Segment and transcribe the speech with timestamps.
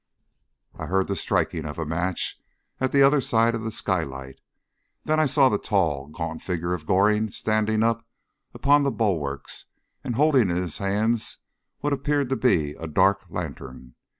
[0.73, 2.41] I heard the striking of a match
[2.79, 4.41] at the other side of the skylights,
[5.03, 8.03] and then I saw the tall, gaunt figure of Goring standing up
[8.63, 9.65] on the bulwarks
[10.03, 11.37] and holding in his hands
[11.81, 13.93] what appeared to be a dark lantern.